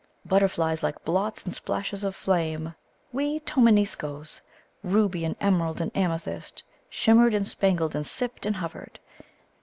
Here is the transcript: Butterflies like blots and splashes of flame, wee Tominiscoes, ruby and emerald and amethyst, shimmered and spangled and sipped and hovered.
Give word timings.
Butterflies 0.25 0.81
like 0.81 1.05
blots 1.05 1.45
and 1.45 1.53
splashes 1.53 2.03
of 2.03 2.15
flame, 2.15 2.73
wee 3.13 3.39
Tominiscoes, 3.41 4.41
ruby 4.83 5.23
and 5.23 5.35
emerald 5.39 5.79
and 5.79 5.91
amethyst, 5.95 6.63
shimmered 6.89 7.35
and 7.35 7.47
spangled 7.47 7.93
and 7.95 8.03
sipped 8.07 8.47
and 8.47 8.55
hovered. 8.55 8.99